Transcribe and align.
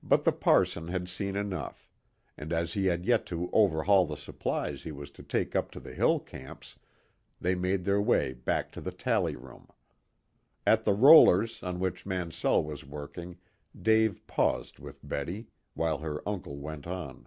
But 0.00 0.22
the 0.22 0.30
parson 0.30 0.86
had 0.86 1.08
seen 1.08 1.34
enough; 1.34 1.90
and 2.38 2.52
as 2.52 2.74
he 2.74 2.86
had 2.86 3.04
yet 3.04 3.26
to 3.26 3.50
overhaul 3.52 4.06
the 4.06 4.16
supplies 4.16 4.84
he 4.84 4.92
was 4.92 5.10
to 5.10 5.24
take 5.24 5.56
up 5.56 5.72
to 5.72 5.80
the 5.80 5.92
hill 5.92 6.20
camps, 6.20 6.76
they 7.40 7.56
made 7.56 7.82
their 7.82 8.00
way 8.00 8.32
back 8.32 8.70
to 8.70 8.80
the 8.80 8.92
tally 8.92 9.34
room. 9.34 9.66
At 10.64 10.84
the 10.84 10.94
rollers 10.94 11.64
on 11.64 11.80
which 11.80 12.06
Mansell 12.06 12.62
was 12.62 12.84
working 12.84 13.38
Dave 13.76 14.24
paused 14.28 14.78
with 14.78 15.00
Betty, 15.02 15.48
while 15.74 15.98
her 15.98 16.22
uncle 16.28 16.54
went 16.56 16.86
on. 16.86 17.26